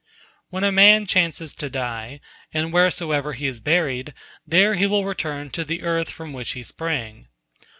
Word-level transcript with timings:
Wherever 0.49 0.69
a 0.69 0.71
man 0.71 1.05
chances 1.05 1.53
to 1.57 1.69
die, 1.69 2.21
and 2.51 2.73
wheresoever 2.73 3.33
he 3.33 3.45
is 3.45 3.59
buried, 3.59 4.15
there 4.47 4.71
will 4.71 5.01
he 5.01 5.05
return 5.05 5.51
to 5.51 5.63
the 5.63 5.83
earth 5.83 6.09
from 6.09 6.33
which 6.33 6.53
he 6.53 6.63
sprang. 6.63 7.27